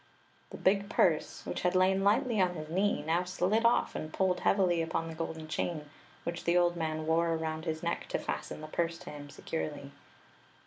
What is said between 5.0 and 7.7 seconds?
the golden chain which the old man wore around